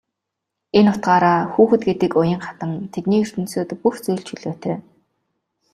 Энэ 0.77 0.89
утгаараа 0.93 1.39
хүүхэд 1.53 1.81
гэдэг 1.87 2.11
уян 2.21 2.41
хатан 2.47 2.71
тэдний 2.93 3.21
ертөнцөд 3.23 3.69
бүх 3.81 3.95
зүйл 4.03 4.21
чөлөөтэй. 4.27 4.75